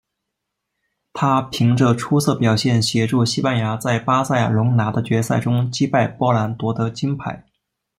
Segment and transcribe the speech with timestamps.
[1.13, 7.45] 他凭着出色表现协助西班牙在巴塞隆拿的决赛中击败波兰夺得金牌。